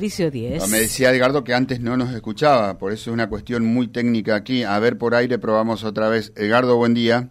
10. 0.00 0.70
Me 0.70 0.78
decía 0.78 1.10
Edgardo 1.10 1.42
que 1.42 1.54
antes 1.54 1.80
no 1.80 1.96
nos 1.96 2.14
escuchaba, 2.14 2.78
por 2.78 2.92
eso 2.92 3.10
es 3.10 3.14
una 3.14 3.28
cuestión 3.28 3.64
muy 3.64 3.88
técnica 3.88 4.36
aquí. 4.36 4.62
A 4.62 4.78
ver, 4.78 4.96
por 4.96 5.16
aire 5.16 5.40
probamos 5.40 5.82
otra 5.82 6.08
vez. 6.08 6.32
Edgardo, 6.36 6.76
buen 6.76 6.94
día. 6.94 7.30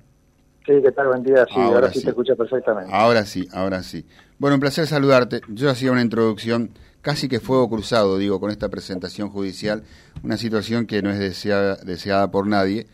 Sí, 0.65 0.73
¿qué 0.83 0.91
tal? 0.91 1.07
Buen 1.07 1.23
día. 1.23 1.45
Sí, 1.45 1.53
ahora, 1.55 1.89
sí. 1.93 2.03
te 2.03 2.09
escucha 2.09 2.35
perfectamente. 2.35 2.91
Ahora 2.93 3.25
sí, 3.25 3.47
ahora 3.53 3.83
sí. 3.83 4.05
Bueno, 4.37 4.55
un 4.55 4.59
placer 4.59 4.85
saludarte. 4.85 5.39
Yo 5.47 5.69
hacía 5.69 5.93
una 5.93 6.01
introducción 6.01 6.71
casi 7.01 7.29
que 7.29 7.39
fuego 7.39 7.69
cruzado, 7.69 8.17
digo, 8.17 8.41
con 8.41 8.51
esta 8.51 8.67
presentación 8.67 9.29
judicial, 9.29 9.83
una 10.21 10.35
situación 10.35 10.87
que 10.87 11.01
no 11.01 11.09
es 11.09 11.19
deseada, 11.19 11.77
deseada 11.77 12.31
por 12.31 12.47
nadie 12.47 12.87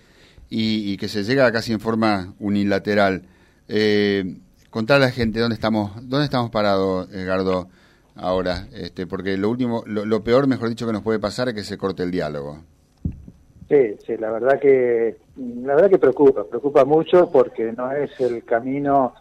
y, 0.52 0.98
que 0.98 1.08
se 1.08 1.24
llega 1.24 1.52
casi 1.52 1.74
en 1.74 1.80
forma 1.80 2.36
unilateral. 2.38 3.24
Eh, 3.68 4.38
contar 4.70 4.98
a 4.98 5.06
la 5.06 5.10
gente 5.10 5.40
dónde 5.40 5.56
estamos, 5.56 5.94
dónde 6.08 6.26
estamos 6.26 6.52
parados, 6.52 7.12
Edgardo 7.12 7.70
ahora, 8.16 8.68
este, 8.74 9.08
porque 9.08 9.38
lo 9.38 9.50
último, 9.50 9.84
lo, 9.86 10.24
peor, 10.24 10.48
mejor 10.48 10.70
dicho, 10.70 10.86
que 10.86 10.94
nos 10.94 11.04
puede 11.04 11.20
pasar 11.20 11.50
es 11.50 11.54
que 11.54 11.64
se 11.64 11.78
corte 11.78 12.04
el 12.04 12.12
diálogo. 12.12 12.60
Sí, 13.70 13.96
sí, 14.06 14.18
la 14.18 14.32
verdad 14.32 14.60
que, 14.60 15.18
la 15.38 15.76
verdad 15.76 15.90
que 15.90 15.98
preocupa, 15.98 16.44
preocupa 16.44 16.86
mucho 16.86 17.32
porque 17.32 17.72
no 17.72 17.92
es 17.92 18.20
el 18.20 18.44
camino 18.44 19.14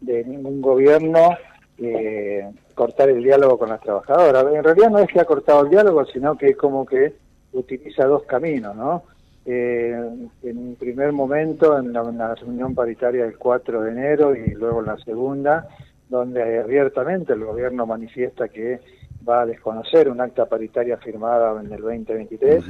de 0.00 0.24
ningún 0.24 0.60
gobierno 0.62 1.36
eh, 1.78 2.48
cortar 2.74 3.10
el 3.10 3.22
diálogo 3.22 3.58
con 3.58 3.68
las 3.68 3.80
trabajadoras. 3.80 4.46
En 4.52 4.64
realidad 4.64 4.90
no 4.90 4.98
es 4.98 5.08
que 5.08 5.20
ha 5.20 5.24
cortado 5.24 5.62
el 5.64 5.70
diálogo, 5.70 6.04
sino 6.06 6.36
que 6.36 6.48
es 6.48 6.56
como 6.56 6.86
que 6.86 7.14
utiliza 7.52 8.04
dos 8.06 8.24
caminos, 8.24 8.74
¿no? 8.76 9.02
Eh, 9.44 9.96
en 10.42 10.58
un 10.58 10.76
primer 10.76 11.12
momento, 11.12 11.78
en 11.78 11.92
la, 11.92 12.02
en 12.02 12.18
la, 12.18 12.34
reunión 12.34 12.74
paritaria 12.74 13.24
del 13.24 13.38
4 13.38 13.82
de 13.82 13.90
enero 13.90 14.36
y 14.36 14.50
luego 14.50 14.80
en 14.80 14.86
la 14.86 14.98
segunda, 14.98 15.66
donde 16.08 16.60
abiertamente 16.60 17.32
el 17.32 17.44
gobierno 17.44 17.86
manifiesta 17.86 18.48
que 18.48 18.80
va 19.28 19.42
a 19.42 19.46
desconocer 19.46 20.08
un 20.08 20.20
acta 20.20 20.46
paritaria 20.46 20.96
firmada 20.96 21.60
en 21.60 21.72
el 21.72 21.80
2023. 21.80 22.64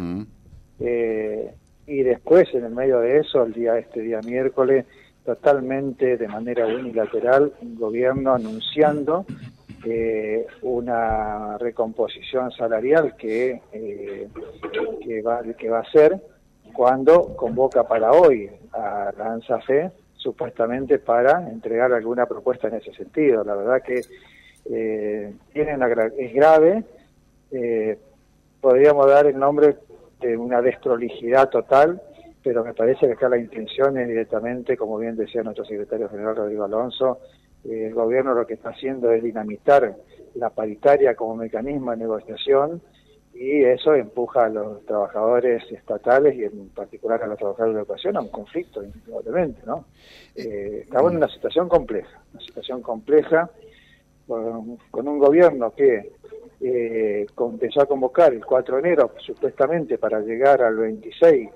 eh, 0.81 1.55
y 1.87 2.03
después, 2.03 2.53
en 2.53 2.65
el 2.65 2.75
medio 2.75 3.01
de 3.01 3.19
eso, 3.19 3.45
el 3.45 3.53
día 3.53 3.79
este 3.79 4.01
día 4.01 4.21
miércoles, 4.21 4.85
totalmente 5.25 6.17
de 6.17 6.29
manera 6.29 6.67
unilateral, 6.67 7.53
un 7.63 7.77
gobierno 7.77 8.35
anunciando 8.35 9.25
eh, 9.85 10.47
una 10.63 11.57
recomposición 11.59 12.51
salarial 12.53 13.15
que, 13.17 13.63
eh, 13.73 14.29
que, 15.03 15.23
va, 15.23 15.43
que 15.57 15.71
va 15.71 15.81
a 15.81 15.91
ser 15.91 16.21
cuando 16.75 17.37
convoca 17.37 17.87
para 17.87 18.13
hoy 18.13 18.51
a 18.73 19.13
la 19.17 19.33
ANSAFE 19.33 19.91
supuestamente 20.19 20.99
para 20.99 21.49
entregar 21.49 21.93
alguna 21.93 22.27
propuesta 22.27 22.69
en 22.69 22.75
ese 22.75 22.93
sentido. 22.93 23.43
La 23.45 23.55
verdad 23.55 23.83
que 23.83 24.03
eh, 24.71 25.33
tienen 25.53 25.81
es 26.19 26.35
grave, 26.35 26.85
eh, 27.51 27.99
podríamos 28.61 29.07
dar 29.07 29.27
el 29.27 29.39
nombre 29.39 29.77
de 30.21 30.37
una 30.37 30.61
desprolijidad 30.61 31.49
total, 31.49 32.03
pero 32.43 32.65
me 32.65 32.75
parece 32.75 33.07
que 33.07 33.13
acá 33.13 33.29
la 33.29 33.39
intención 33.39 33.97
es 33.97 34.09
directamente, 34.09 34.77
como 34.77 34.99
bien 34.99 35.17
decía 35.17 35.43
nuestro 35.43 35.65
secretario 35.65 36.09
general 36.09 36.37
Rodrigo 36.37 36.65
Alonso, 36.65 37.21
eh, 37.65 37.87
el 37.87 37.95
gobierno 37.95 38.35
lo 38.35 38.47
que 38.47 38.55
está 38.55 38.71
haciendo 38.71 39.11
es 39.13 39.23
dinamitar 39.23 39.97
la 40.35 40.51
paritaria 40.51 41.15
como 41.15 41.37
mecanismo 41.37 41.93
de 41.93 41.97
negociación 41.97 42.83
y 43.41 43.63
eso 43.63 43.95
empuja 43.95 44.47
a 44.47 44.49
los 44.49 44.85
trabajadores 44.85 45.63
estatales 45.71 46.35
y 46.35 46.43
en 46.43 46.71
particular 46.71 47.23
a 47.23 47.29
los 47.29 47.39
trabajadores 47.39 47.77
de 47.77 47.81
educación 47.83 48.17
a 48.17 48.21
un 48.21 48.31
conflicto, 48.31 48.83
indudablemente, 48.83 49.61
¿no? 49.65 49.85
Eh, 50.35 50.81
estamos 50.83 51.13
en 51.13 51.19
una 51.19 51.29
situación 51.29 51.69
compleja, 51.69 52.21
una 52.33 52.43
situación 52.43 52.83
compleja 52.83 53.49
con, 54.27 55.07
un 55.07 55.19
gobierno 55.21 55.71
que 55.71 56.15
eh, 56.61 57.27
empezó 57.39 57.83
a 57.83 57.87
convocar 57.87 58.35
el 58.35 58.45
4 58.45 58.75
de 58.75 58.81
enero 58.81 59.15
supuestamente 59.25 59.99
para 59.99 60.19
llegar 60.19 60.61
al 60.61 60.77
26 60.77 61.49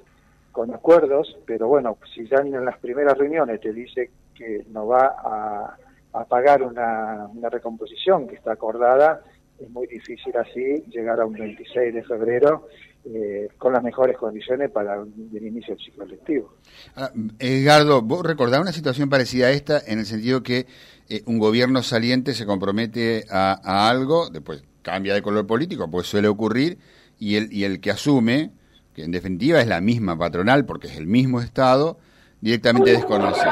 con 0.53 0.73
acuerdos, 0.73 1.37
pero 1.45 1.67
bueno, 1.67 1.99
si 2.15 2.29
ya 2.29 2.37
en 2.37 2.65
las 2.65 2.79
primeras 2.79 3.19
reuniones 3.19 3.61
te 3.61 3.73
dice 3.73 4.11
que 4.37 4.65
no 4.71 4.87
va 4.87 5.17
a, 5.19 5.77
a 6.13 6.25
pagar 6.27 6.63
una, 6.63 7.29
una 7.35 7.49
recomposición 7.49 8.29
que 8.29 8.37
está 8.37 8.53
acordada, 8.53 9.23
es 9.63 9.71
muy 9.71 9.87
difícil 9.87 10.33
así 10.37 10.83
llegar 10.91 11.21
a 11.21 11.27
un 11.27 11.35
26 11.35 11.95
de 11.95 12.03
febrero 12.03 12.69
eh, 13.05 13.49
con 13.59 13.73
las 13.73 13.83
mejores 13.83 14.17
condiciones 14.17 14.71
para 14.71 14.95
el 14.95 15.47
inicio 15.47 15.75
del 15.75 15.85
ciclo 15.85 16.05
lectivo. 16.05 16.55
Ah, 16.97 17.11
Edgardo, 17.39 18.03
¿vos 18.03 18.25
recordás 18.25 18.61
una 18.61 18.73
situación 18.73 19.09
parecida 19.09 19.47
a 19.47 19.51
esta 19.51 19.81
en 19.87 19.99
el 19.99 20.07
sentido 20.07 20.43
que 20.43 20.67
eh, 21.09 21.23
un 21.27 21.39
gobierno 21.39 21.83
saliente 21.83 22.35
se 22.35 22.47
compromete 22.47 23.25
a, 23.31 23.89
algo, 23.89 24.31
después 24.31 24.65
cambia 24.83 25.15
de 25.15 25.23
color 25.23 25.47
político, 25.47 25.91
pues 25.91 26.07
suele 26.07 26.29
ocurrir, 26.29 26.79
y 27.19 27.37
el, 27.37 27.53
y 27.53 27.65
el 27.65 27.81
que 27.81 27.91
asume, 27.91 28.51
que 28.95 29.05
en 29.05 29.13
definitiva 29.13 29.61
es 29.61 29.69
la 29.69 29.81
misma 29.81 30.19
patronal 30.19 30.65
porque 30.65 30.89
es 30.89 30.97
el 30.97 31.07
mismo 31.07 31.41
Estado, 31.41 31.99
directamente 32.41 32.93
desconoce. 32.93 33.47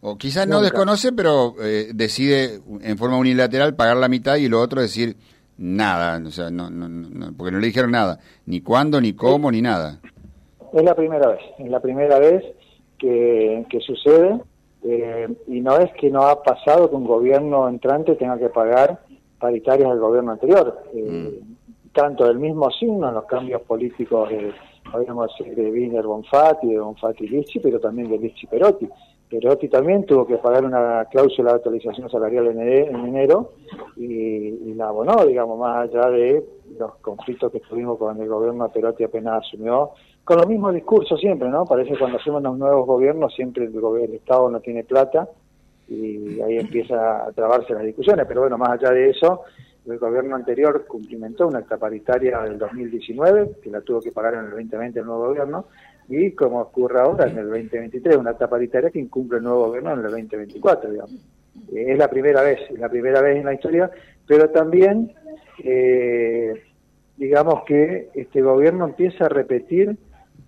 O 0.00 0.16
quizás 0.16 0.46
no 0.46 0.60
desconoce, 0.60 1.12
pero 1.12 1.54
eh, 1.60 1.90
decide 1.92 2.60
en 2.82 2.96
forma 2.96 3.16
unilateral 3.18 3.74
pagar 3.74 3.96
la 3.96 4.08
mitad 4.08 4.36
y 4.36 4.48
lo 4.48 4.60
otro 4.60 4.80
decir 4.80 5.16
nada, 5.56 6.22
o 6.24 6.30
sea, 6.30 6.50
no, 6.50 6.70
no, 6.70 7.32
porque 7.36 7.50
no 7.50 7.58
le 7.58 7.66
dijeron 7.66 7.90
nada, 7.90 8.20
ni 8.46 8.60
cuándo, 8.60 9.00
ni 9.00 9.12
cómo, 9.14 9.50
ni 9.50 9.60
nada. 9.60 9.98
Es 10.72 10.84
la 10.84 10.94
primera 10.94 11.28
vez, 11.28 11.40
es 11.58 11.68
la 11.68 11.80
primera 11.80 12.18
vez 12.20 12.44
que, 12.96 13.66
que 13.68 13.80
sucede 13.80 14.40
eh, 14.84 15.28
y 15.48 15.60
no 15.60 15.76
es 15.78 15.92
que 15.94 16.10
no 16.10 16.22
ha 16.22 16.42
pasado 16.42 16.88
que 16.88 16.96
un 16.96 17.04
gobierno 17.04 17.68
entrante 17.68 18.14
tenga 18.14 18.38
que 18.38 18.48
pagar 18.48 19.00
paritarias 19.40 19.90
del 19.90 19.98
gobierno 19.98 20.32
anterior, 20.32 20.82
eh, 20.94 21.32
mm. 21.40 21.92
tanto 21.92 22.26
del 22.26 22.38
mismo 22.38 22.70
signo 22.70 23.08
en 23.08 23.14
los 23.14 23.24
cambios 23.24 23.62
políticos, 23.62 24.28
de, 24.30 24.52
podríamos 24.90 25.30
decir, 25.36 25.54
de 25.54 25.70
Wiener 25.70 26.06
Bonfatti, 26.06 26.68
de 26.68 26.78
Bonfatti 26.78 27.28
Lici, 27.28 27.58
pero 27.58 27.80
también 27.80 28.08
de 28.08 28.18
Lici 28.18 28.46
Perotti. 28.46 28.88
Perotti 29.28 29.68
también 29.68 30.04
tuvo 30.06 30.26
que 30.26 30.38
pagar 30.38 30.64
una 30.64 31.04
cláusula 31.10 31.50
de 31.50 31.56
actualización 31.56 32.10
salarial 32.10 32.46
en, 32.46 32.60
enero 32.60 33.52
y, 33.96 34.74
la 34.74 34.88
abonó, 34.88 35.24
digamos, 35.26 35.58
más 35.58 35.88
allá 35.88 36.08
de 36.10 36.44
los 36.78 36.96
conflictos 36.96 37.50
que 37.50 37.60
tuvimos 37.60 37.98
con 37.98 38.20
el 38.20 38.28
gobierno 38.28 38.68
Perotti 38.68 39.04
apenas 39.04 39.44
asumió, 39.44 39.90
con 40.24 40.36
los 40.38 40.46
mismos 40.46 40.74
discursos 40.74 41.18
siempre, 41.18 41.48
¿no? 41.48 41.64
Parece 41.64 41.92
que 41.92 41.98
cuando 41.98 42.18
asumen 42.18 42.42
los 42.44 42.58
nuevos 42.58 42.86
gobiernos 42.86 43.34
siempre 43.34 43.64
el, 43.64 43.74
el 43.74 44.14
Estado 44.14 44.48
no 44.50 44.60
tiene 44.60 44.84
plata 44.84 45.28
y 45.88 46.40
ahí 46.40 46.58
empieza 46.58 47.26
a 47.26 47.32
trabarse 47.32 47.72
las 47.72 47.82
discusiones, 47.82 48.26
pero 48.26 48.42
bueno, 48.42 48.58
más 48.58 48.70
allá 48.70 48.90
de 48.90 49.10
eso, 49.10 49.42
el 49.86 49.98
gobierno 49.98 50.36
anterior 50.36 50.84
cumplimentó 50.86 51.46
una 51.46 51.60
acta 51.60 51.78
paritaria 51.78 52.40
del 52.40 52.58
2019, 52.58 53.52
que 53.62 53.70
la 53.70 53.80
tuvo 53.80 54.00
que 54.00 54.12
pagar 54.12 54.34
en 54.34 54.40
el 54.40 54.50
2020 54.50 54.98
el 55.00 55.06
nuevo 55.06 55.28
gobierno, 55.28 55.66
y 56.08 56.32
como 56.32 56.60
ocurre 56.60 57.00
ahora 57.00 57.28
en 57.28 57.38
el 57.38 57.48
2023, 57.48 58.16
una 58.16 58.30
etapa 58.30 58.52
paritaria 58.52 58.90
que 58.90 58.98
incumple 58.98 59.38
el 59.38 59.44
nuevo 59.44 59.66
gobierno 59.66 59.92
en 59.92 59.98
el 59.98 60.04
2024, 60.04 60.90
digamos. 60.90 61.12
Eh, 61.72 61.92
es 61.92 61.98
la 61.98 62.08
primera 62.08 62.42
vez, 62.42 62.58
la 62.78 62.88
primera 62.88 63.20
vez 63.20 63.36
en 63.36 63.44
la 63.44 63.54
historia, 63.54 63.90
pero 64.26 64.48
también, 64.50 65.12
eh, 65.62 66.62
digamos 67.16 67.64
que 67.64 68.08
este 68.14 68.40
gobierno 68.40 68.86
empieza 68.86 69.26
a 69.26 69.28
repetir 69.28 69.96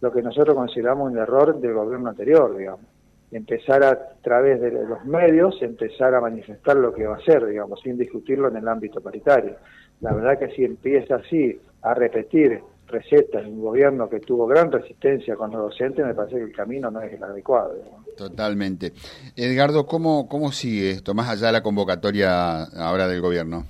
lo 0.01 0.11
que 0.11 0.23
nosotros 0.23 0.57
consideramos 0.57 1.13
un 1.13 1.19
error 1.19 1.61
del 1.61 1.75
gobierno 1.75 2.09
anterior, 2.09 2.57
digamos. 2.57 2.87
Empezar 3.31 3.85
a, 3.85 3.97
través 4.23 4.61
de 4.61 4.73
los 4.73 5.05
medios, 5.05 5.63
empezar 5.63 6.15
a 6.15 6.21
manifestar 6.21 6.77
lo 6.77 6.93
que 6.93 7.07
va 7.07 7.15
a 7.15 7.19
hacer, 7.19 7.47
digamos, 7.47 7.81
sin 7.81 7.97
discutirlo 7.97 8.49
en 8.49 8.57
el 8.57 8.67
ámbito 8.67 9.01
paritario. 9.01 9.57
La 10.01 10.13
verdad 10.15 10.39
que 10.39 10.49
si 10.55 10.65
empieza 10.65 11.17
así 11.17 11.61
a 11.83 11.95
repetir 11.95 12.61
recetas 12.91 13.45
de 13.45 13.51
un 13.51 13.63
gobierno 13.63 14.09
que 14.09 14.21
tuvo 14.21 14.47
gran 14.47 14.71
resistencia 14.71 15.37
con 15.37 15.51
los 15.51 15.63
docentes, 15.71 16.05
me 16.05 16.15
parece 16.15 16.37
que 16.37 16.45
el 16.45 16.53
camino 16.53 16.91
no 16.91 17.01
es 17.01 17.13
el 17.13 17.23
adecuado. 17.23 17.75
Totalmente. 18.17 18.93
Edgardo, 19.37 19.87
¿cómo, 19.87 20.29
¿cómo 20.29 20.53
sigue 20.53 20.91
esto, 20.91 21.15
más 21.15 21.29
allá 21.29 21.49
de 21.49 21.53
la 21.53 21.63
convocatoria 21.63 22.65
ahora 22.65 23.09
del 23.09 23.21
gobierno? 23.21 23.65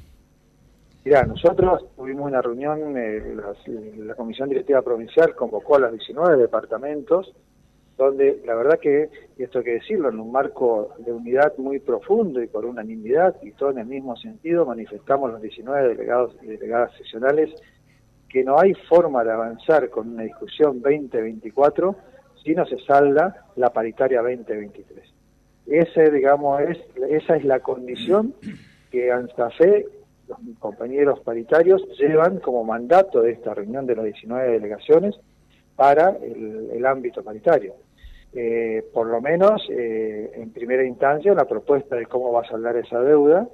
Mira, 1.05 1.23
nosotros 1.25 1.87
tuvimos 1.97 2.27
una 2.27 2.43
reunión, 2.43 2.95
eh, 2.97 3.35
la, 4.05 4.15
Comisión 4.15 4.51
Directiva 4.51 4.83
Provincial 4.83 5.35
convocó 5.35 5.77
a 5.77 5.81
los 5.81 5.93
19 5.93 6.37
departamentos, 6.37 7.33
donde 7.97 8.43
la 8.45 8.55
verdad 8.55 8.79
que, 8.79 9.09
y 9.39 9.43
esto 9.43 9.59
hay 9.59 9.65
que 9.65 9.75
decirlo, 9.75 10.11
en 10.11 10.21
un 10.21 10.31
marco 10.31 10.95
de 10.99 11.13
unidad 11.13 11.55
muy 11.57 11.79
profundo 11.81 12.43
y 12.43 12.49
por 12.49 12.67
unanimidad, 12.67 13.35
y 13.43 13.53
todo 13.53 13.71
en 13.71 13.79
el 13.79 13.87
mismo 13.87 14.15
sentido, 14.17 14.67
manifestamos 14.67 15.31
los 15.31 15.41
19 15.41 15.89
delegados 15.89 16.35
y 16.43 16.47
delegadas 16.47 16.93
seccionales 16.99 17.51
que 18.31 18.45
no 18.45 18.59
hay 18.59 18.73
forma 18.89 19.25
de 19.25 19.33
avanzar 19.33 19.91
con 19.91 20.09
una 20.11 20.23
discusión 20.23 20.81
2024 20.81 21.97
si 22.43 22.55
no 22.55 22.65
se 22.65 22.79
salda 22.79 23.45
la 23.57 23.71
paritaria 23.71 24.23
2023. 24.23 25.05
Ese, 25.67 26.11
digamos, 26.11 26.61
es, 26.63 26.79
esa 27.11 27.37
es 27.37 27.45
la 27.45 27.61
condición 27.61 28.35
que 28.91 29.11
ANSAFE, 29.13 29.87
los 30.29 30.39
compañeros 30.59 31.21
paritarios, 31.21 31.83
llevan 31.99 32.39
como 32.39 32.65
mandato 32.65 33.21
de 33.21 33.33
esta 33.33 33.53
reunión 33.53 33.85
de 33.87 33.97
las 33.97 34.05
19 34.05 34.53
delegaciones 34.53 35.17
para 35.77 36.11
el, 36.11 36.85
ámbito 36.87 37.23
paritario. 37.23 37.75
Eh, 38.33 38.85
por 38.93 39.09
lo 39.09 39.21
menos, 39.21 39.67
eh, 39.71 40.31
en 40.35 40.53
primera 40.53 40.85
instancia, 40.85 41.35
la 41.35 41.47
propuesta 41.47 41.97
de 41.97 42.07
cómo 42.07 42.33
va 42.33 42.43
a 42.43 42.49
saldar 42.49 42.77
esa 42.77 43.01
deuda, 43.01 43.49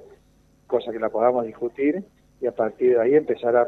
cosa 0.67 0.91
que 0.91 0.99
la 0.99 1.09
podamos 1.09 1.45
discutir, 1.45 2.03
y 2.39 2.45
a 2.45 2.51
partir 2.51 2.93
de 2.93 3.01
ahí 3.01 3.15
empezar 3.15 3.55
a, 3.55 3.67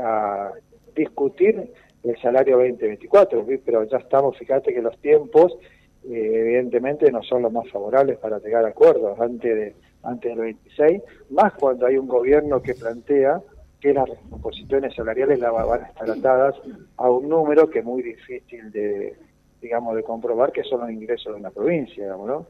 a 0.00 0.52
discutir 0.94 1.72
el 2.04 2.20
salario 2.20 2.58
2024, 2.58 3.44
pero 3.64 3.84
ya 3.84 3.98
estamos, 3.98 4.36
fíjate 4.38 4.72
que 4.72 4.82
los 4.82 4.96
tiempos 4.98 5.56
eh, 6.04 6.30
evidentemente 6.32 7.10
no 7.10 7.22
son 7.22 7.42
los 7.42 7.52
más 7.52 7.68
favorables 7.70 8.18
para 8.18 8.38
llegar 8.38 8.64
a 8.64 8.68
acuerdos 8.68 9.18
antes, 9.20 9.54
de, 9.54 9.74
antes 10.02 10.30
del 10.30 10.40
26, 10.40 11.02
más 11.30 11.52
cuando 11.54 11.86
hay 11.86 11.98
un 11.98 12.08
gobierno 12.08 12.62
que 12.62 12.74
plantea 12.74 13.40
que 13.80 13.92
las 13.92 14.08
recomposiciones 14.08 14.94
salariales 14.94 15.38
la 15.38 15.50
van 15.50 15.82
a 15.82 15.86
estar 15.86 16.10
atadas 16.10 16.54
a 16.96 17.10
un 17.10 17.28
número 17.28 17.68
que 17.68 17.80
es 17.80 17.84
muy 17.84 18.02
difícil 18.02 18.70
de, 18.72 19.14
digamos, 19.60 19.94
de 19.94 20.02
comprobar 20.02 20.52
que 20.52 20.64
son 20.64 20.80
los 20.80 20.90
ingresos 20.90 21.32
de 21.34 21.40
una 21.40 21.50
provincia, 21.50 22.04
digamos, 22.04 22.26
¿no? 22.26 22.46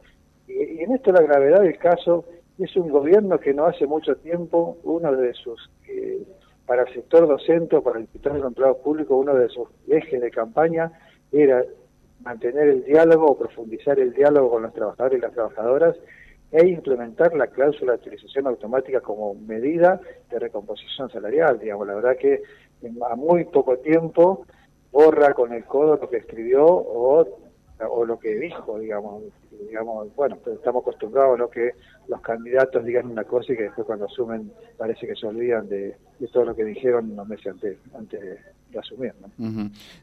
Y, 0.46 0.80
en 0.82 0.92
esto 0.92 1.12
la 1.12 1.22
gravedad 1.22 1.60
del 1.60 1.78
caso 1.78 2.24
es 2.58 2.74
un 2.76 2.88
gobierno 2.88 3.38
que 3.38 3.54
no 3.54 3.66
hace 3.66 3.86
mucho 3.86 4.16
tiempo, 4.16 4.78
uno 4.84 5.14
de 5.14 5.32
sus, 5.34 5.70
eh, 5.88 6.22
para 6.69 6.82
el 6.82 6.93
sector 6.93 7.26
docente 7.26 7.76
o 7.76 7.82
para 7.82 7.99
el 7.99 8.06
sector 8.09 8.35
de 8.35 8.47
empleados 8.47 8.76
públicos, 8.85 9.17
uno 9.19 9.35
de 9.35 9.49
sus 9.49 9.69
ejes 9.88 10.20
de 10.20 10.31
campaña 10.31 10.93
era 11.32 11.65
mantener 12.20 12.69
el 12.69 12.85
diálogo 12.85 13.29
o 13.29 13.38
profundizar 13.38 13.99
el 13.99 14.12
diálogo 14.12 14.50
con 14.50 14.65
los 14.65 14.75
trabajadores 14.75 15.19
y 15.19 15.23
las 15.23 15.32
trabajadoras 15.32 15.97
e 16.53 16.69
implementar 16.69 17.35
la 17.35 17.47
cláusula 17.47 17.93
de 17.93 18.00
utilización 18.00 18.49
automática 18.49 19.00
como 19.00 19.35
medida 19.35 19.99
de 20.31 20.38
recomposición 20.38 21.09
salarial. 21.09 21.59
Digamos, 21.59 21.87
la 21.87 21.94
verdad 21.94 22.19
que 22.19 22.43
a 23.11 23.17
muy 23.17 23.47
poco 23.47 23.79
tiempo 23.79 24.44
borra 24.93 25.32
con 25.32 25.55
el 25.55 25.65
codo 25.65 25.97
lo 25.97 26.11
que 26.11 26.19
escribió 26.19 26.67
o, 26.67 27.26
o 27.86 28.04
lo 28.04 28.19
que 28.19 28.34
dijo, 28.36 28.78
digamos, 28.78 29.22
digamos, 29.66 30.14
bueno, 30.16 30.38
estamos 30.46 30.82
acostumbrados 30.82 31.40
a 31.40 31.50
que 31.50 31.72
los 32.08 32.20
candidatos 32.20 32.84
digan 32.84 33.06
una 33.06 33.25
cosa 33.25 33.52
y 33.52 33.56
que 33.56 33.64
después 33.64 33.86
cuando 33.86 34.06
asumen 34.06 34.50
parece 34.76 35.06
que 35.06 35.14
se 35.14 35.26
olvidan 35.26 35.69
de, 35.69 35.96
todo 36.32 36.46
lo 36.46 36.56
que 36.56 36.64
dijeron 36.64 37.12
unos 37.12 37.28
meses 37.28 37.46
antes, 37.46 37.78
antes 37.94 38.20
de, 38.20 38.38
asumir. 38.78 39.14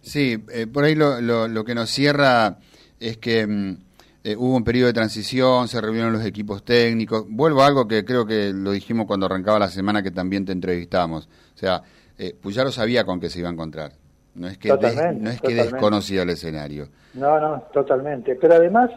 Sí, 0.02 0.44
eh, 0.52 0.68
por 0.68 0.84
ahí 0.84 0.96
lo, 0.96 1.22
lo, 1.22 1.64
que 1.64 1.76
nos 1.76 1.90
cierra 1.90 2.58
es 3.00 3.18
que 3.18 3.46
mm, 3.46 3.78
eh, 4.24 4.36
hubo 4.36 4.56
un 4.56 4.64
periodo 4.64 4.88
de 4.88 4.94
transición, 4.94 5.68
se 5.68 5.80
reunieron 5.80 6.12
los 6.12 6.26
equipos 6.26 6.64
técnicos. 6.66 7.26
Vuelvo 7.30 7.62
a 7.62 7.68
algo 7.68 7.88
que 7.88 8.04
creo 8.04 8.26
que 8.26 8.52
lo 8.54 8.72
dijimos 8.72 9.06
cuando 9.06 9.28
arrancaba 9.28 9.60
la 9.60 9.70
semana 9.70 10.02
que 10.02 10.12
también 10.12 10.46
te 10.46 10.52
entrevistamos. 10.52 11.30
O 11.54 11.58
sea, 11.58 11.84
eh, 12.18 12.36
Puyaro 12.42 12.72
sabía 12.72 13.06
con 13.06 13.20
qué 13.20 13.30
se 13.30 13.40
iba 13.40 13.50
a 13.50 13.54
encontrar. 13.54 13.92
No 14.36 14.48
es 14.48 14.58
que, 14.58 14.70
no 14.70 15.30
es 15.30 15.42
que 15.42 15.56
desconocía 15.56 16.24
el 16.24 16.30
escenario. 16.30 16.90
No, 17.14 17.40
no, 17.40 17.64
totalmente. 17.72 18.36
Pero 18.36 18.56
además 18.56 18.92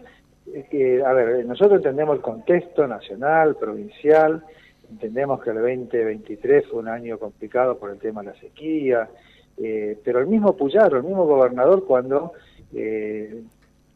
que, 0.70 1.02
a 1.04 1.12
ver, 1.12 1.44
nosotros 1.46 1.78
entendemos 1.78 2.16
el 2.16 2.22
contexto 2.22 2.86
nacional, 2.86 3.56
provincial, 3.56 4.42
entendemos 4.90 5.42
que 5.42 5.50
el 5.50 5.56
2023 5.56 6.66
fue 6.68 6.80
un 6.80 6.88
año 6.88 7.18
complicado 7.18 7.78
por 7.78 7.90
el 7.90 7.98
tema 7.98 8.22
de 8.22 8.28
la 8.28 8.40
sequía, 8.40 9.08
eh, 9.56 9.98
pero 10.04 10.20
el 10.20 10.26
mismo 10.26 10.56
Puyaro, 10.56 10.98
el 10.98 11.04
mismo 11.04 11.26
gobernador, 11.26 11.84
cuando 11.84 12.32
eh, 12.74 13.42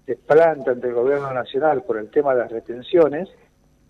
se 0.07 0.17
planta 0.17 0.73
ante 0.73 0.89
el 0.89 0.95
gobierno 0.95 1.33
nacional 1.33 1.83
por 1.83 1.99
el 1.99 2.11
tema 2.11 2.35
de 2.35 2.41
las 2.41 2.53
retenciones, 2.53 3.29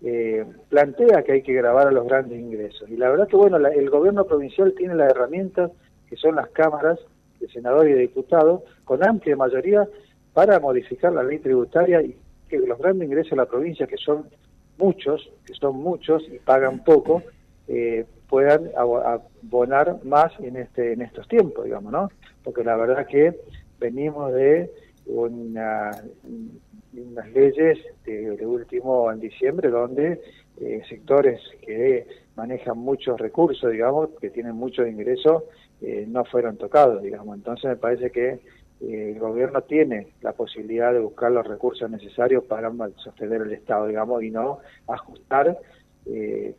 eh, 0.03 0.45
plantea 0.69 1.23
que 1.23 1.33
hay 1.33 1.41
que 1.41 1.53
grabar 1.53 1.87
a 1.87 1.91
los 1.91 2.05
grandes 2.05 2.39
ingresos. 2.39 2.89
Y 2.89 2.97
la 2.97 3.09
verdad 3.09 3.27
que, 3.27 3.37
bueno, 3.37 3.57
el 3.57 3.89
gobierno 3.89 4.25
provincial 4.25 4.73
tiene 4.77 4.95
las 4.95 5.11
herramientas 5.11 5.71
que 6.09 6.15
son 6.17 6.35
las 6.35 6.49
cámaras 6.49 6.99
de 7.43 7.53
senadores 7.53 7.91
y 7.91 7.95
de 7.95 8.01
diputados, 8.01 8.61
con 8.83 9.05
amplia 9.05 9.35
mayoría, 9.35 9.87
para 10.33 10.59
modificar 10.59 11.13
la 11.13 11.23
ley 11.23 11.39
tributaria 11.39 12.01
y 12.01 12.15
que 12.49 12.57
los 12.57 12.79
grandes 12.79 13.07
ingresos 13.07 13.33
a 13.33 13.37
la 13.37 13.45
provincia, 13.45 13.85
que 13.87 13.97
son 13.97 14.27
muchos, 14.77 15.29
que 15.45 15.53
son 15.53 15.77
muchos 15.77 16.23
y 16.31 16.39
pagan 16.39 16.83
poco, 16.83 17.21
eh, 17.67 18.05
puedan 18.27 18.71
abonar 18.75 20.03
más 20.03 20.31
en 20.39 20.57
este 20.57 20.93
en 20.93 21.01
estos 21.01 21.27
tiempos, 21.27 21.65
digamos, 21.65 21.91
¿no? 21.91 22.09
Porque 22.43 22.63
la 22.63 22.75
verdad 22.75 23.05
que 23.05 23.39
venimos 23.79 24.33
de 24.33 24.71
una, 25.05 25.91
unas 26.93 27.31
leyes 27.31 27.77
de, 28.05 28.45
último 28.45 29.11
en 29.11 29.19
diciembre 29.19 29.69
donde 29.69 30.21
eh, 30.59 30.81
sectores 30.87 31.41
que 31.61 32.05
manejan 32.35 32.77
muchos 32.77 33.19
recursos, 33.19 33.71
digamos, 33.71 34.09
que 34.19 34.29
tienen 34.29 34.55
muchos 34.55 34.87
ingresos, 34.87 35.43
eh, 35.81 36.05
no 36.07 36.25
fueron 36.25 36.57
tocados, 36.57 37.01
digamos. 37.03 37.35
Entonces 37.35 37.65
me 37.65 37.75
parece 37.75 38.11
que 38.11 38.39
eh, 38.81 39.11
el 39.13 39.19
gobierno 39.19 39.61
tiene 39.61 40.07
la 40.21 40.33
posibilidad 40.33 40.91
de 40.91 40.99
buscar 40.99 41.31
los 41.31 41.45
recursos 41.47 41.89
necesarios 41.89 42.43
para 42.43 42.71
sostener 42.97 43.41
el 43.41 43.53
Estado, 43.53 43.87
digamos, 43.87 44.23
y 44.23 44.29
no 44.29 44.59
ajustar 44.87 45.57
eh, 46.05 46.55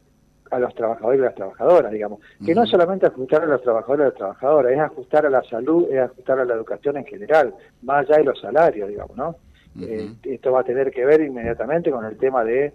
a 0.51 0.59
los 0.59 0.75
trabajadores 0.75 1.21
y 1.21 1.25
las 1.25 1.35
trabajadoras, 1.35 1.93
digamos. 1.93 2.21
Que 2.45 2.55
no 2.55 2.65
es 2.65 2.71
solamente 2.71 3.07
ajustar 3.07 3.43
a 3.43 3.47
los 3.47 3.63
trabajadores 3.63 4.05
y 4.05 4.09
las 4.09 4.19
trabajadoras, 4.19 4.73
es 4.73 4.79
ajustar 4.79 5.27
a 5.27 5.31
la 5.31 5.43
salud, 5.43 5.89
es 5.91 5.99
ajustar 5.99 6.39
a 6.39 6.45
la 6.45 6.55
educación 6.55 6.97
en 6.97 7.05
general, 7.05 7.55
más 7.83 8.07
allá 8.07 8.19
de 8.19 8.25
los 8.25 8.41
salarios, 8.41 8.89
digamos, 8.89 9.17
¿no? 9.17 9.37
Eh, 9.81 10.09
esto 10.23 10.53
va 10.53 10.61
a 10.61 10.65
tener 10.65 10.93
que 10.93 11.05
ver 11.05 11.21
inmediatamente 11.21 11.91
con 11.91 12.05
el 12.05 12.17
tema 12.17 12.45
de 12.45 12.73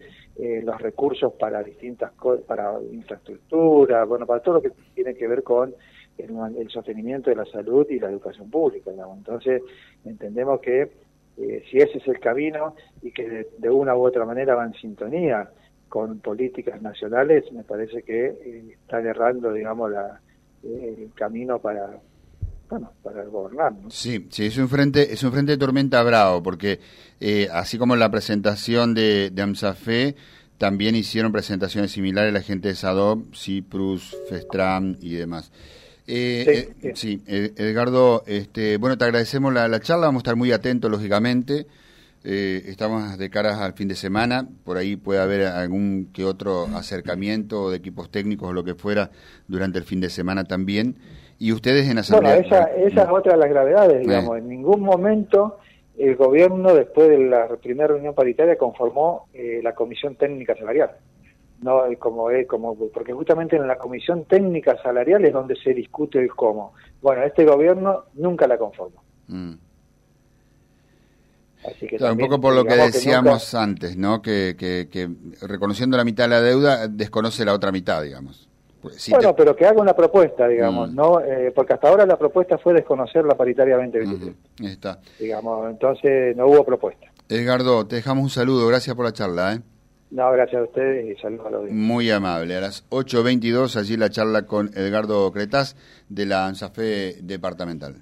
los 0.64 0.82
recursos 0.82 1.34
para 1.34 1.62
distintas 1.64 2.12
cosas, 2.14 2.46
para 2.46 2.80
infraestructura, 2.92 4.06
bueno, 4.06 4.26
para 4.26 4.42
todo 4.42 4.56
lo 4.56 4.62
que 4.62 4.72
tiene 4.96 5.14
que 5.14 5.28
ver 5.28 5.44
con 5.44 5.76
el, 6.18 6.70
sostenimiento 6.70 7.30
de 7.30 7.36
la 7.36 7.46
salud 7.46 7.86
y 7.90 8.00
la 8.00 8.10
educación 8.10 8.50
pública. 8.50 8.92
Entonces, 8.92 9.62
entendemos 10.06 10.60
que 10.60 10.92
eh, 11.38 11.64
si 11.70 11.78
ese 11.78 12.00
es 12.00 12.08
el 12.08 12.20
camino 12.20 12.76
y 13.02 13.12
que 13.12 13.48
de, 13.58 13.70
una 13.70 13.96
u 13.96 14.06
otra 14.06 14.26
manera 14.26 14.56
va 14.56 14.66
en 14.66 14.74
sintonía 14.74 15.50
con 15.88 16.20
políticas 16.20 16.82
nacionales, 16.82 17.52
me 17.52 17.64
parece 17.64 18.04
que 18.04 18.26
eh, 18.26 18.64
está 18.74 19.00
errando, 19.00 19.54
digamos, 19.54 19.92
la, 19.92 20.20
eh, 20.64 20.96
el 20.98 21.14
camino 21.14 21.60
para 21.60 22.00
bueno, 22.70 22.92
para 23.04 23.24
gobernar. 23.26 23.74
Sí, 23.90 24.28
sí, 24.30 24.46
es 24.46 24.58
un 24.58 24.70
frente, 24.70 25.14
es 25.14 25.24
un 25.24 25.32
frente 25.32 25.54
de 25.54 25.58
tormenta 25.58 26.02
bravo, 26.04 26.44
porque 26.44 26.80
así 27.52 27.78
como 27.78 27.96
la 27.96 28.12
presentación 28.12 28.94
de, 28.94 29.30
de 29.32 29.42
AMSAFE, 29.42 30.16
también 30.60 30.96
hicieron 30.96 31.32
presentaciones 31.32 31.92
similares 31.92 32.34
la 32.34 32.42
gente 32.42 32.68
de 32.68 32.76
SADOP, 32.76 33.34
CIPRUS, 33.34 34.18
FESTRAM 34.30 34.98
y 35.00 35.16
demás. 35.16 35.52
Eh, 36.12 36.74
sí, 36.96 37.22
eh, 37.28 37.54
eh, 37.56 37.70
Edgardo, 37.70 38.24
este, 38.26 38.78
bueno, 38.78 38.98
te 38.98 39.06
agradecemos 39.06 39.54
la, 39.54 39.80
charla, 39.80 40.08
vamos 40.08 40.20
a 40.20 40.24
estar 40.24 40.36
muy 40.36 40.52
atentos, 40.52 40.92
lógicamente. 40.92 41.68
estamos 42.24 43.18
de 43.18 43.30
cara 43.30 43.64
al 43.64 43.74
fin 43.74 43.88
de 43.88 43.96
semana, 43.96 44.50
por 44.66 44.78
ahí 44.78 44.98
puede 44.98 45.22
haber 45.22 45.46
algún 45.46 46.10
que 46.12 46.26
otro 46.26 46.66
acercamiento 46.76 47.70
de 47.70 47.78
equipos 47.78 48.12
técnicos 48.12 48.50
o 48.50 48.54
lo 48.54 48.64
que 48.64 48.76
fuera 48.76 49.12
durante 49.48 49.78
el 49.78 49.86
fin 49.86 50.02
de 50.02 50.10
semana 50.10 50.44
también. 50.44 50.98
Y 51.40 51.52
ustedes 51.54 51.90
en 51.90 51.98
Asamblea... 51.98 52.36
Bueno, 52.36 52.48
esa, 52.48 52.64
esa 52.76 53.04
es 53.04 53.10
otra 53.10 53.34
de 53.34 53.40
las 53.40 53.50
gravedades, 53.50 54.02
digamos. 54.02 54.38
En 54.38 54.50
ningún 54.50 54.82
momento 54.82 55.58
el 55.98 56.16
gobierno, 56.16 56.74
después 56.74 57.10
de 57.10 57.18
la 57.18 57.48
primera 57.58 57.88
reunión 57.88 58.14
paritaria, 58.14 58.58
conformó 58.58 59.28
la 59.64 59.74
Comisión 59.74 60.16
Técnica 60.16 60.56
Salarial. 60.56 60.92
No 61.62 61.82
como 61.98 62.30
es 62.32 62.48
como 62.48 62.76
porque 62.90 63.12
justamente 63.12 63.58
en 63.58 63.68
la 63.68 63.78
comisión 63.78 64.24
técnica 64.26 64.82
salarial 64.82 65.26
es 65.26 65.34
donde 65.34 65.56
se 65.58 65.74
discute 65.74 66.20
el 66.20 66.30
cómo. 66.30 66.74
Bueno 67.02 67.24
este 67.24 67.44
gobierno 67.44 68.06
nunca 68.14 68.48
la 68.48 68.58
conformó. 68.58 69.04
Mm. 69.28 69.56
Así 71.66 71.88
que 71.88 72.02
un 72.02 72.18
poco 72.18 72.40
por 72.40 72.56
lo 72.56 72.64
que 72.64 72.76
decíamos 72.76 73.54
antes 73.54 73.98
no 73.98 74.22
que, 74.22 74.56
que, 74.58 75.10
reconociendo 75.42 75.98
la 75.98 76.06
mitad 76.06 76.24
de 76.24 76.30
la 76.30 76.42
deuda 76.42 76.88
desconoce 76.88 77.44
la 77.44 77.54
otra 77.54 77.74
mitad 77.74 78.02
digamos 78.02 78.49
pues, 78.82 79.10
bueno 79.10 79.36
pero 79.36 79.56
que 79.56 79.66
haga 79.66 79.82
una 79.82 79.94
propuesta 79.94 80.48
digamos 80.48 80.92
mm. 80.92 80.96
no 80.96 81.20
eh, 81.22 81.52
porque 81.54 81.74
hasta 81.74 81.90
ahora 81.90 82.06
la 82.06 82.18
propuesta 82.18 82.58
fue 82.58 82.74
desconocer 82.74 83.26
la 83.26 83.36
paritaria 83.36 83.76
2023 83.78 84.36
está. 84.72 85.00
Digamos 85.20 85.70
entonces 85.70 86.36
no 86.36 86.48
hubo 86.48 86.64
propuesta. 86.64 87.08
Edgardo 87.28 87.86
te 87.86 87.98
dejamos 87.98 88.24
un 88.24 88.30
saludo. 88.30 88.68
Gracias 88.68 88.96
por 88.96 89.06
la 89.06 89.14
charla 89.14 89.54
¿eh? 89.54 89.62
No, 90.12 90.32
gracias 90.32 90.62
a 90.62 90.64
ustedes 90.64 91.06
y 91.06 91.22
saludos 91.22 91.46
a 91.46 91.50
los 91.52 91.70
Muy 91.70 92.10
amable. 92.10 92.56
A 92.56 92.62
las 92.62 92.90
8.22 92.90 93.76
allí 93.76 93.96
la 93.96 94.10
charla 94.10 94.48
con 94.48 94.72
Edgardo 94.74 95.32
Cretaz 95.32 95.76
de 96.10 96.26
la 96.26 96.48
ANSAFE 96.48 97.18
departamental 97.22 98.02